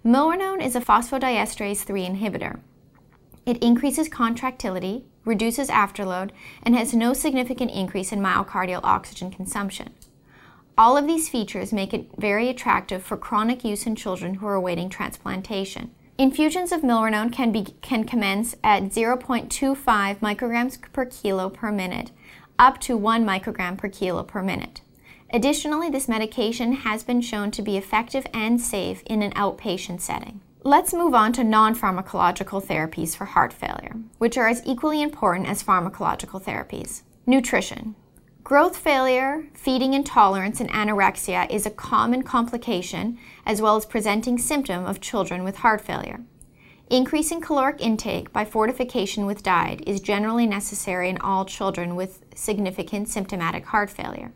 Milrinone 0.04 0.64
is 0.64 0.76
a 0.76 0.80
phosphodiesterase 0.80 1.82
3 1.82 2.06
inhibitor. 2.06 2.60
It 3.44 3.62
increases 3.62 4.08
contractility, 4.08 5.04
reduces 5.24 5.68
afterload, 5.68 6.30
and 6.62 6.76
has 6.76 6.94
no 6.94 7.12
significant 7.12 7.72
increase 7.72 8.12
in 8.12 8.20
myocardial 8.20 8.80
oxygen 8.84 9.30
consumption. 9.30 9.92
All 10.76 10.96
of 10.96 11.08
these 11.08 11.28
features 11.28 11.72
make 11.72 11.92
it 11.92 12.10
very 12.16 12.48
attractive 12.48 13.02
for 13.02 13.16
chronic 13.16 13.64
use 13.64 13.86
in 13.86 13.96
children 13.96 14.34
who 14.34 14.46
are 14.46 14.54
awaiting 14.54 14.88
transplantation. 14.88 15.90
Infusions 16.20 16.72
of 16.72 16.80
milrinone 16.80 17.32
can, 17.32 17.52
be, 17.52 17.62
can 17.80 18.02
commence 18.02 18.56
at 18.64 18.86
0.25 18.86 20.18
micrograms 20.18 20.92
per 20.92 21.04
kilo 21.04 21.48
per 21.48 21.70
minute, 21.70 22.10
up 22.58 22.80
to 22.80 22.96
1 22.96 23.24
microgram 23.24 23.78
per 23.78 23.88
kilo 23.88 24.24
per 24.24 24.42
minute. 24.42 24.80
Additionally, 25.32 25.88
this 25.88 26.08
medication 26.08 26.72
has 26.72 27.04
been 27.04 27.20
shown 27.20 27.52
to 27.52 27.62
be 27.62 27.76
effective 27.76 28.26
and 28.34 28.60
safe 28.60 29.00
in 29.06 29.22
an 29.22 29.30
outpatient 29.34 30.00
setting. 30.00 30.40
Let's 30.64 30.92
move 30.92 31.14
on 31.14 31.32
to 31.34 31.44
non 31.44 31.76
pharmacological 31.76 32.66
therapies 32.66 33.16
for 33.16 33.26
heart 33.26 33.52
failure, 33.52 33.94
which 34.18 34.36
are 34.36 34.48
as 34.48 34.66
equally 34.66 35.00
important 35.00 35.46
as 35.46 35.62
pharmacological 35.62 36.42
therapies. 36.42 37.02
Nutrition. 37.26 37.94
Growth 38.48 38.78
failure, 38.78 39.44
feeding 39.52 39.92
intolerance, 39.92 40.58
and 40.58 40.70
anorexia 40.70 41.46
is 41.50 41.66
a 41.66 41.70
common 41.70 42.22
complication 42.22 43.18
as 43.44 43.60
well 43.60 43.76
as 43.76 43.84
presenting 43.84 44.38
symptom 44.38 44.86
of 44.86 45.02
children 45.02 45.44
with 45.44 45.56
heart 45.56 45.82
failure. 45.82 46.22
Increasing 46.88 47.42
caloric 47.42 47.78
intake 47.78 48.32
by 48.32 48.46
fortification 48.46 49.26
with 49.26 49.42
diet 49.42 49.82
is 49.86 50.00
generally 50.00 50.46
necessary 50.46 51.10
in 51.10 51.18
all 51.18 51.44
children 51.44 51.94
with 51.94 52.24
significant 52.34 53.10
symptomatic 53.10 53.66
heart 53.66 53.90
failure. 53.90 54.32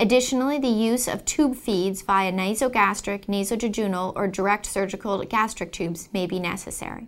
Additionally, 0.00 0.58
the 0.58 0.66
use 0.66 1.06
of 1.06 1.24
tube 1.24 1.54
feeds 1.54 2.02
via 2.02 2.32
nasogastric, 2.32 3.26
nasojejunal, 3.26 4.14
or 4.16 4.26
direct 4.26 4.66
surgical 4.66 5.22
gastric 5.22 5.70
tubes 5.70 6.08
may 6.12 6.26
be 6.26 6.40
necessary. 6.40 7.06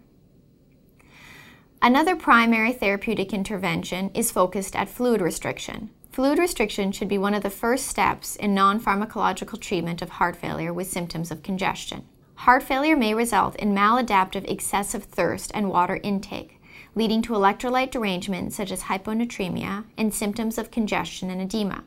Another 1.82 2.14
primary 2.14 2.72
therapeutic 2.72 3.34
intervention 3.34 4.12
is 4.14 4.30
focused 4.30 4.76
at 4.76 4.88
fluid 4.88 5.20
restriction. 5.20 5.90
Fluid 6.16 6.38
restriction 6.38 6.92
should 6.92 7.08
be 7.08 7.18
one 7.18 7.34
of 7.34 7.42
the 7.42 7.50
first 7.50 7.88
steps 7.88 8.36
in 8.36 8.54
non 8.54 8.80
pharmacological 8.80 9.60
treatment 9.60 10.00
of 10.00 10.08
heart 10.08 10.34
failure 10.34 10.72
with 10.72 10.90
symptoms 10.90 11.30
of 11.30 11.42
congestion. 11.42 12.06
Heart 12.36 12.62
failure 12.62 12.96
may 12.96 13.12
result 13.12 13.54
in 13.56 13.74
maladaptive 13.74 14.50
excessive 14.50 15.04
thirst 15.04 15.50
and 15.52 15.68
water 15.68 16.00
intake, 16.02 16.58
leading 16.94 17.20
to 17.20 17.34
electrolyte 17.34 17.90
derangement 17.90 18.54
such 18.54 18.72
as 18.72 18.84
hyponatremia 18.84 19.84
and 19.98 20.14
symptoms 20.14 20.56
of 20.56 20.70
congestion 20.70 21.28
and 21.28 21.42
edema. 21.42 21.84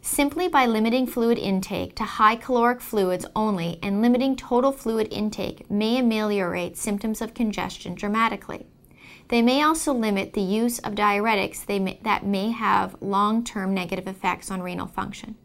Simply 0.00 0.46
by 0.46 0.64
limiting 0.64 1.08
fluid 1.08 1.36
intake 1.36 1.96
to 1.96 2.04
high 2.04 2.36
caloric 2.36 2.80
fluids 2.80 3.26
only 3.34 3.80
and 3.82 4.00
limiting 4.00 4.36
total 4.36 4.70
fluid 4.70 5.08
intake 5.10 5.68
may 5.68 5.98
ameliorate 5.98 6.76
symptoms 6.76 7.20
of 7.20 7.34
congestion 7.34 7.96
dramatically. 7.96 8.68
They 9.28 9.42
may 9.42 9.62
also 9.62 9.92
limit 9.92 10.32
the 10.32 10.42
use 10.42 10.78
of 10.80 10.94
diuretics 10.94 11.66
may, 11.68 11.98
that 12.02 12.26
may 12.26 12.50
have 12.50 12.96
long 13.00 13.44
term 13.44 13.72
negative 13.74 14.06
effects 14.06 14.50
on 14.50 14.62
renal 14.62 14.86
function. 14.86 15.36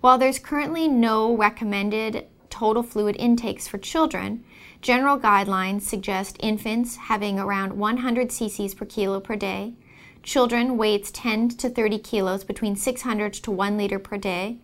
While 0.00 0.18
there's 0.18 0.38
currently 0.38 0.88
no 0.88 1.36
recommended 1.36 2.26
total 2.50 2.82
fluid 2.82 3.16
intakes 3.18 3.66
for 3.66 3.78
children, 3.78 4.44
general 4.80 5.18
guidelines 5.18 5.82
suggest 5.82 6.36
infants 6.40 6.96
having 6.96 7.38
around 7.38 7.78
100 7.78 8.28
cc's 8.28 8.74
per 8.74 8.84
kilo 8.84 9.20
per 9.20 9.36
day, 9.36 9.74
children 10.22 10.76
weights 10.76 11.10
10 11.12 11.50
to 11.50 11.68
30 11.68 11.98
kilos 11.98 12.44
between 12.44 12.76
600 12.76 13.32
to 13.32 13.50
1 13.50 13.76
liter 13.76 13.98
per 13.98 14.16
day, 14.16 14.58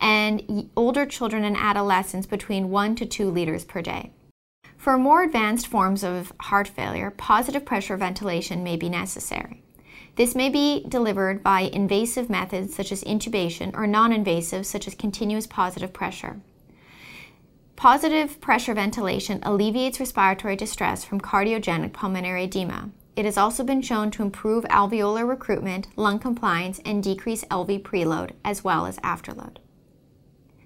and 0.00 0.70
older 0.76 1.04
children 1.04 1.44
and 1.44 1.56
adolescents 1.56 2.26
between 2.26 2.70
1 2.70 2.94
to 2.96 3.06
2 3.06 3.30
liters 3.30 3.64
per 3.64 3.82
day. 3.82 4.12
For 4.80 4.96
more 4.96 5.22
advanced 5.22 5.66
forms 5.66 6.02
of 6.02 6.32
heart 6.40 6.66
failure, 6.66 7.10
positive 7.10 7.66
pressure 7.66 7.98
ventilation 7.98 8.64
may 8.64 8.78
be 8.78 8.88
necessary. 8.88 9.62
This 10.16 10.34
may 10.34 10.48
be 10.48 10.86
delivered 10.88 11.42
by 11.42 11.68
invasive 11.70 12.30
methods 12.30 12.76
such 12.76 12.90
as 12.90 13.04
intubation 13.04 13.76
or 13.76 13.86
non 13.86 14.10
invasive 14.10 14.64
such 14.64 14.88
as 14.88 14.94
continuous 14.94 15.46
positive 15.46 15.92
pressure. 15.92 16.40
Positive 17.76 18.40
pressure 18.40 18.72
ventilation 18.72 19.40
alleviates 19.42 20.00
respiratory 20.00 20.56
distress 20.56 21.04
from 21.04 21.20
cardiogenic 21.20 21.92
pulmonary 21.92 22.44
edema. 22.44 22.88
It 23.16 23.26
has 23.26 23.36
also 23.36 23.62
been 23.62 23.82
shown 23.82 24.10
to 24.12 24.22
improve 24.22 24.64
alveolar 24.64 25.28
recruitment, 25.28 25.88
lung 25.96 26.18
compliance, 26.18 26.80
and 26.86 27.02
decrease 27.02 27.44
LV 27.50 27.82
preload 27.82 28.30
as 28.46 28.64
well 28.64 28.86
as 28.86 28.96
afterload. 29.00 29.58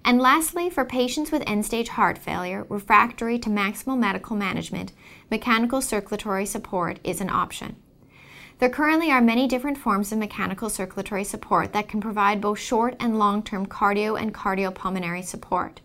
And 0.07 0.21
lastly, 0.21 0.69
for 0.69 0.85
patients 0.85 1.31
with 1.31 1.41
end 1.47 1.65
stage 1.65 1.87
heart 1.87 2.19
failure 2.19 2.67
refractory 2.69 3.39
to 3.39 3.49
maximal 3.49 3.97
medical 3.97 4.35
management, 4.35 4.91
mechanical 5.31 5.81
circulatory 5.81 6.45
support 6.45 6.99
is 7.03 7.21
an 7.21 7.31
option. 7.31 7.75
There 8.59 8.69
currently 8.69 9.09
are 9.09 9.19
many 9.19 9.47
different 9.47 9.79
forms 9.79 10.11
of 10.11 10.19
mechanical 10.19 10.69
circulatory 10.69 11.23
support 11.23 11.73
that 11.73 11.87
can 11.87 12.01
provide 12.01 12.39
both 12.39 12.59
short 12.59 12.95
and 12.99 13.17
long 13.17 13.41
term 13.41 13.65
cardio 13.65 14.21
and 14.21 14.31
cardiopulmonary 14.31 15.23
support. 15.23 15.81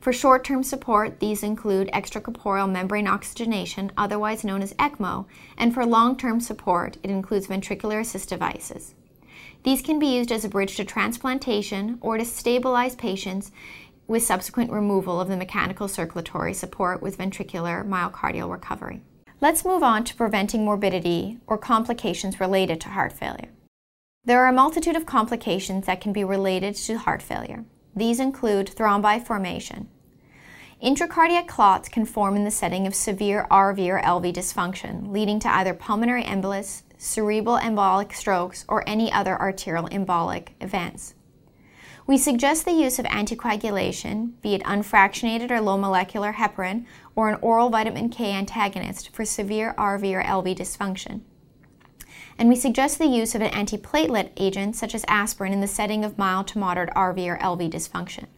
For 0.00 0.12
short 0.12 0.44
term 0.44 0.62
support, 0.62 1.18
these 1.18 1.42
include 1.42 1.90
extracorporeal 1.92 2.70
membrane 2.70 3.08
oxygenation, 3.08 3.90
otherwise 3.96 4.44
known 4.44 4.62
as 4.62 4.74
ECMO, 4.74 5.26
and 5.58 5.74
for 5.74 5.84
long 5.84 6.16
term 6.16 6.40
support, 6.40 6.98
it 7.02 7.10
includes 7.10 7.48
ventricular 7.48 7.98
assist 7.98 8.28
devices. 8.28 8.94
These 9.62 9.82
can 9.82 9.98
be 9.98 10.06
used 10.06 10.32
as 10.32 10.44
a 10.44 10.48
bridge 10.48 10.76
to 10.76 10.84
transplantation 10.84 11.98
or 12.00 12.16
to 12.16 12.24
stabilize 12.24 12.94
patients 12.96 13.50
with 14.06 14.22
subsequent 14.22 14.72
removal 14.72 15.20
of 15.20 15.28
the 15.28 15.36
mechanical 15.36 15.86
circulatory 15.86 16.54
support 16.54 17.02
with 17.02 17.18
ventricular 17.18 17.86
myocardial 17.86 18.50
recovery. 18.50 19.02
Let's 19.40 19.64
move 19.64 19.82
on 19.82 20.04
to 20.04 20.14
preventing 20.14 20.64
morbidity 20.64 21.38
or 21.46 21.58
complications 21.58 22.40
related 22.40 22.80
to 22.82 22.88
heart 22.88 23.12
failure. 23.12 23.50
There 24.24 24.42
are 24.44 24.48
a 24.48 24.52
multitude 24.52 24.96
of 24.96 25.06
complications 25.06 25.86
that 25.86 26.00
can 26.00 26.12
be 26.12 26.24
related 26.24 26.74
to 26.76 26.98
heart 26.98 27.22
failure. 27.22 27.64
These 27.94 28.20
include 28.20 28.66
thrombi 28.66 29.24
formation. 29.24 29.88
Intracardiac 30.82 31.46
clots 31.46 31.90
can 31.90 32.06
form 32.06 32.36
in 32.36 32.44
the 32.44 32.50
setting 32.50 32.86
of 32.86 32.94
severe 32.94 33.46
RV 33.50 33.86
or 33.86 34.00
LV 34.00 34.32
dysfunction, 34.32 35.12
leading 35.12 35.38
to 35.40 35.54
either 35.54 35.74
pulmonary 35.74 36.24
embolus, 36.24 36.84
cerebral 36.96 37.58
embolic 37.58 38.14
strokes, 38.14 38.64
or 38.66 38.82
any 38.88 39.12
other 39.12 39.38
arterial 39.38 39.90
embolic 39.90 40.48
events. 40.58 41.14
We 42.06 42.16
suggest 42.16 42.64
the 42.64 42.72
use 42.72 42.98
of 42.98 43.04
anticoagulation, 43.04 44.40
be 44.40 44.54
it 44.54 44.62
unfractionated 44.62 45.50
or 45.50 45.60
low 45.60 45.76
molecular 45.76 46.32
heparin, 46.32 46.86
or 47.14 47.28
an 47.28 47.38
oral 47.42 47.68
vitamin 47.68 48.08
K 48.08 48.32
antagonist 48.32 49.14
for 49.14 49.26
severe 49.26 49.74
RV 49.76 50.14
or 50.14 50.22
LV 50.22 50.56
dysfunction. 50.56 51.20
And 52.38 52.48
we 52.48 52.56
suggest 52.56 52.98
the 52.98 53.06
use 53.06 53.34
of 53.34 53.42
an 53.42 53.50
antiplatelet 53.50 54.30
agent 54.38 54.76
such 54.76 54.94
as 54.94 55.04
aspirin 55.08 55.52
in 55.52 55.60
the 55.60 55.66
setting 55.66 56.06
of 56.06 56.16
mild 56.16 56.48
to 56.48 56.58
moderate 56.58 56.94
RV 56.94 57.26
or 57.28 57.36
LV 57.36 57.70
dysfunction. 57.70 58.28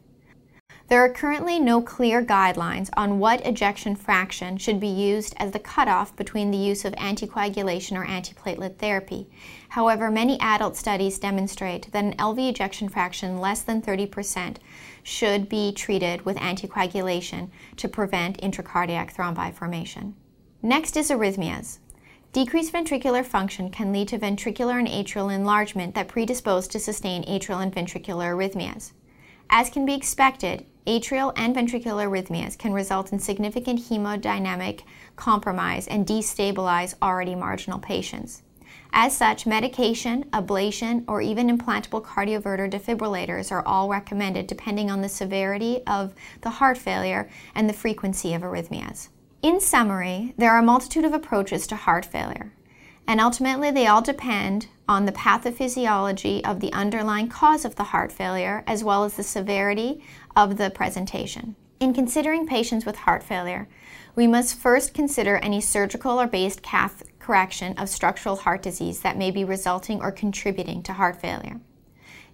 There 0.89 1.01
are 1.01 1.09
currently 1.09 1.59
no 1.59 1.81
clear 1.81 2.23
guidelines 2.23 2.91
on 2.97 3.19
what 3.19 3.47
ejection 3.47 3.97
fraction 3.97 4.59
should 4.59 4.79
be 4.79 4.89
used 4.89 5.35
as 5.39 5.53
the 5.53 5.59
cutoff 5.59 6.15
between 6.17 6.51
the 6.51 6.59
use 6.59 6.85
of 6.85 6.93
anticoagulation 6.95 7.97
or 7.97 8.05
antiplatelet 8.05 8.77
therapy. 8.77 9.29
However, 9.71 10.11
many 10.11 10.39
adult 10.41 10.77
studies 10.77 11.19
demonstrate 11.19 11.91
that 11.93 12.05
an 12.05 12.17
LV 12.17 12.51
ejection 12.51 12.89
fraction 12.89 13.39
less 13.39 13.62
than 13.62 13.81
30% 13.81 14.57
should 15.03 15.49
be 15.49 15.73
treated 15.73 16.27
with 16.27 16.37
anticoagulation 16.37 17.49
to 17.77 17.89
prevent 17.89 18.41
intracardiac 18.43 19.15
thrombi 19.15 19.55
formation. 19.55 20.15
Next 20.61 20.97
is 20.97 21.11
arrhythmias. 21.11 21.79
Decreased 22.33 22.73
ventricular 22.73 23.25
function 23.25 23.71
can 23.71 23.93
lead 23.93 24.09
to 24.09 24.19
ventricular 24.19 24.79
and 24.79 24.89
atrial 24.89 25.35
enlargement 25.35 25.95
that 25.95 26.09
predispose 26.09 26.67
to 26.69 26.79
sustain 26.79 27.25
atrial 27.25 27.62
and 27.62 27.75
ventricular 27.75 28.35
arrhythmias. 28.35 28.93
As 29.51 29.68
can 29.68 29.85
be 29.85 29.95
expected, 29.95 30.64
atrial 30.87 31.33
and 31.37 31.55
ventricular 31.55 32.09
arrhythmias 32.09 32.59
can 32.59 32.73
result 32.73 33.12
in 33.12 33.18
significant 33.18 33.81
hemodynamic 33.81 34.83
compromise 35.16 35.87
and 35.87 36.07
destabilize 36.07 36.95
already 37.03 37.35
marginal 37.35 37.79
patients. 37.79 38.42
As 38.95 39.16
such, 39.16 39.47
medication, 39.47 40.25
ablation, 40.33 41.05
or 41.09 41.23
even 41.23 41.57
implantable 41.57 42.05
cardioverter 42.05 42.71
defibrillators 42.71 43.51
are 43.51 43.66
all 43.66 43.88
recommended 43.88 44.47
depending 44.47 44.90
on 44.90 45.01
the 45.01 45.09
severity 45.09 45.81
of 45.87 46.14
the 46.42 46.51
heart 46.51 46.77
failure 46.77 47.31
and 47.55 47.68
the 47.68 47.75
frequency 47.75 48.35
of 48.35 48.42
arrhythmias. 48.42 49.09
In 49.40 49.61
summary, 49.61 50.35
there 50.37 50.51
are 50.51 50.59
a 50.59 50.62
multitude 50.62 51.05
of 51.05 51.14
approaches 51.14 51.66
to 51.68 51.77
heart 51.77 52.05
failure, 52.05 52.53
and 53.07 53.21
ultimately 53.21 53.71
they 53.71 53.87
all 53.87 54.03
depend 54.03 54.69
on 54.88 55.07
the 55.07 55.12
pathophysiology 55.12 56.41
of 56.49 56.61
the 56.61 56.73
underlying 56.73 57.29
cause 57.29 57.65
of 57.65 57.77
the 57.77 57.85
heart 57.85 58.12
failure 58.12 58.62
as 58.67 58.85
well 58.85 59.05
as 59.05 59.15
the 59.15 59.23
severity 59.23 60.03
of 60.37 60.57
the 60.59 60.71
presentation. 60.71 61.57
In 61.81 61.93
considering 61.93 62.47
patients 62.47 62.87
with 62.87 62.97
heart 62.97 63.23
failure, 63.23 63.69
we 64.15 64.27
must 64.27 64.59
first 64.59 64.95
consider 64.95 65.37
any 65.38 65.61
surgical 65.61 66.21
or 66.21 66.27
based 66.27 66.62
cath 66.62 67.03
correction 67.19 67.77
of 67.79 67.88
structural 67.88 68.37
heart 68.37 68.62
disease 68.62 69.01
that 69.01 69.17
may 69.17 69.31
be 69.31 69.45
resulting 69.45 70.01
or 70.01 70.12
contributing 70.12 70.83
to 70.83 70.93
heart 70.93 71.21
failure. 71.21 71.61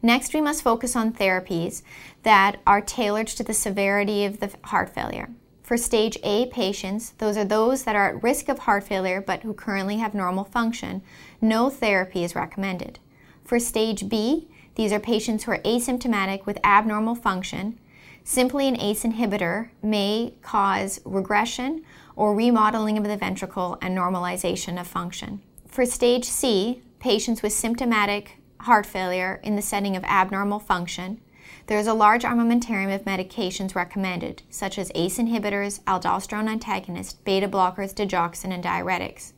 Next, 0.02 0.34
we 0.34 0.40
must 0.40 0.62
focus 0.62 0.94
on 0.94 1.12
therapies 1.12 1.82
that 2.22 2.60
are 2.66 2.80
tailored 2.80 3.26
to 3.28 3.42
the 3.42 3.54
severity 3.54 4.24
of 4.24 4.40
the 4.40 4.52
heart 4.64 4.90
failure. 4.90 5.30
For 5.68 5.76
stage 5.76 6.16
A 6.22 6.46
patients, 6.46 7.10
those 7.18 7.36
are 7.36 7.44
those 7.44 7.84
that 7.84 7.94
are 7.94 8.08
at 8.08 8.22
risk 8.22 8.48
of 8.48 8.60
heart 8.60 8.84
failure 8.84 9.20
but 9.20 9.42
who 9.42 9.52
currently 9.52 9.98
have 9.98 10.14
normal 10.14 10.44
function, 10.44 11.02
no 11.42 11.68
therapy 11.68 12.24
is 12.24 12.34
recommended. 12.34 12.98
For 13.44 13.58
stage 13.58 14.08
B, 14.08 14.48
these 14.76 14.94
are 14.94 14.98
patients 14.98 15.44
who 15.44 15.50
are 15.50 15.58
asymptomatic 15.58 16.46
with 16.46 16.58
abnormal 16.64 17.16
function. 17.16 17.78
Simply 18.24 18.66
an 18.66 18.80
ACE 18.80 19.02
inhibitor 19.02 19.68
may 19.82 20.32
cause 20.40 21.02
regression 21.04 21.84
or 22.16 22.34
remodeling 22.34 22.96
of 22.96 23.04
the 23.04 23.18
ventricle 23.18 23.76
and 23.82 23.94
normalization 23.94 24.80
of 24.80 24.86
function. 24.86 25.42
For 25.66 25.84
stage 25.84 26.24
C, 26.24 26.80
patients 26.98 27.42
with 27.42 27.52
symptomatic 27.52 28.38
heart 28.60 28.86
failure 28.86 29.38
in 29.44 29.54
the 29.54 29.60
setting 29.60 29.96
of 29.96 30.04
abnormal 30.04 30.60
function, 30.60 31.20
there 31.68 31.78
is 31.78 31.86
a 31.86 31.94
large 31.94 32.22
armamentarium 32.22 32.94
of 32.94 33.04
medications 33.04 33.74
recommended, 33.74 34.42
such 34.48 34.78
as 34.78 34.90
ACE 34.94 35.18
inhibitors, 35.18 35.80
aldosterone 35.82 36.48
antagonists, 36.48 37.12
beta 37.12 37.46
blockers, 37.46 37.94
digoxin, 37.94 38.52
and 38.52 38.64
diuretics. 38.64 39.32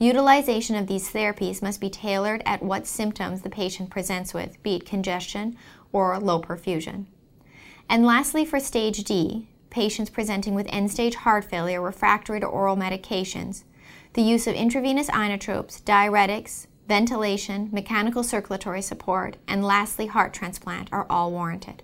Utilization 0.00 0.74
of 0.74 0.88
these 0.88 1.12
therapies 1.12 1.62
must 1.62 1.80
be 1.80 1.88
tailored 1.88 2.42
at 2.44 2.64
what 2.64 2.86
symptoms 2.86 3.42
the 3.42 3.50
patient 3.50 3.90
presents 3.90 4.34
with, 4.34 4.60
be 4.62 4.76
it 4.76 4.86
congestion 4.86 5.56
or 5.92 6.18
low 6.18 6.40
perfusion. 6.40 7.06
And 7.88 8.04
lastly, 8.04 8.44
for 8.44 8.60
stage 8.60 9.04
D, 9.04 9.48
patients 9.70 10.10
presenting 10.10 10.54
with 10.54 10.66
end 10.70 10.90
stage 10.90 11.14
heart 11.14 11.44
failure 11.44 11.80
refractory 11.80 12.40
to 12.40 12.46
oral 12.46 12.76
medications, 12.76 13.62
the 14.14 14.22
use 14.22 14.46
of 14.46 14.54
intravenous 14.54 15.10
inotropes, 15.10 15.82
diuretics, 15.82 16.67
ventilation, 16.88 17.68
mechanical 17.70 18.24
circulatory 18.24 18.80
support, 18.80 19.36
and 19.46 19.62
lastly, 19.62 20.06
heart 20.06 20.32
transplant 20.32 20.88
are 20.90 21.06
all 21.10 21.30
warranted. 21.30 21.82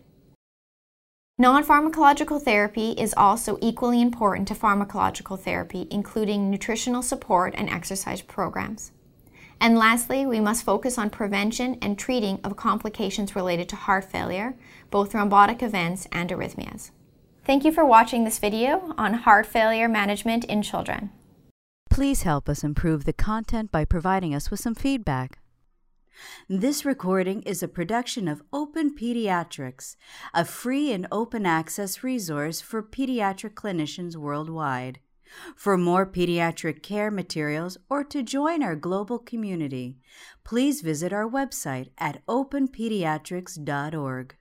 Non 1.37 1.63
pharmacological 1.65 2.41
therapy 2.41 2.93
is 2.93 3.13
also 3.17 3.59
equally 3.61 4.01
important 4.01 4.49
to 4.49 4.55
pharmacological 4.55 5.39
therapy, 5.39 5.87
including 5.91 6.51
nutritional 6.51 7.03
support 7.03 7.55
and 7.57 7.69
exercise 7.69 8.23
programs. 8.23 8.93
And 9.61 9.77
lastly, 9.77 10.25
we 10.25 10.41
must 10.41 10.65
focus 10.65 10.97
on 10.97 11.11
prevention 11.11 11.77
and 11.83 11.99
treating 11.99 12.41
of 12.43 12.57
complications 12.57 13.37
related 13.37 13.69
to 13.71 13.77
heart 13.77 14.05
failure, 14.05 14.55
both 14.91 15.13
thrombotic 15.13 15.63
events 15.63 16.09
and 16.13 16.31
arrhythmias. 16.31 16.91
Thank 17.45 17.65
you 17.65 17.73
for 17.73 17.85
watching 17.85 18.25
this 18.25 18.39
video 18.39 18.95
on 18.97 19.15
heart 19.15 19.45
failure 19.45 19.89
management 19.89 20.45
in 20.45 20.63
children. 20.63 21.11
Please 21.95 22.23
help 22.23 22.49
us 22.49 22.65
improve 22.65 23.05
the 23.05 23.13
content 23.13 23.71
by 23.71 23.85
providing 23.85 24.35
us 24.35 24.51
with 24.51 24.59
some 24.59 24.75
feedback. 24.75 25.39
This 26.49 26.85
recording 26.85 27.43
is 27.43 27.63
a 27.63 27.69
production 27.69 28.27
of 28.27 28.43
Open 28.53 28.97
Pediatrics, 28.97 29.95
a 30.35 30.45
free 30.45 30.91
and 30.91 31.07
open 31.13 31.47
access 31.47 32.03
resource 32.03 32.61
for 32.61 32.83
pediatric 32.83 33.55
clinicians 33.55 34.17
worldwide. 34.17 34.99
For 35.55 35.79
more 35.79 36.05
pediatric 36.05 36.83
care 36.83 37.13
materials 37.13 37.79
or 37.89 38.03
to 38.03 38.25
join 38.25 38.65
our 38.65 38.75
global 38.75 39.21
community, 39.21 39.97
please 40.43 40.81
visit 40.81 41.13
our 41.13 41.31
website 41.31 41.91
at 41.97 42.27
openpediatrics.org. 42.27 44.35